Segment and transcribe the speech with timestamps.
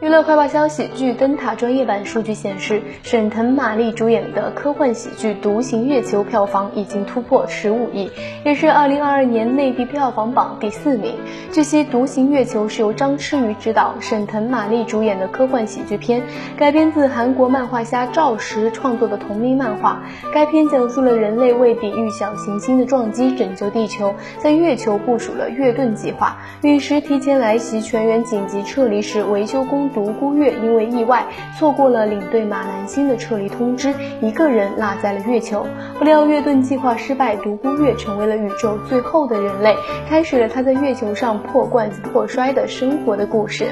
[0.00, 8.10] 娱乐快报消息：据灯塔专业版数据显示，沈腾、马丽主演的科幻喜剧《独行月球》票房已经突破十五亿，
[8.44, 11.14] 也是二零二二年内地票房榜第四名。
[11.52, 16.20] 据悉，《独行月球》是由张弛宇执导、沈腾、马丽主演的科幻喜剧片，
[16.56, 20.02] 改编自韩国漫画家赵石创作的同名漫画。
[20.34, 26.36] 该片讲述了人类为抵御小行星的撞击，拯救地球，在月球部署了月盾计划。
[26.62, 29.83] 陨石提前来袭，全员紧急撤离时，维修工。
[29.90, 31.26] 独孤月因为意外
[31.58, 35.66] 错过了领队马兰星的撤离通知，一个人落在了月球。
[35.98, 39.74] 不料月盾计划失败，独孤月成为了宇宙最后的人类，
[40.08, 43.68] 开始了他在月球上破罐子破摔的生活的故事。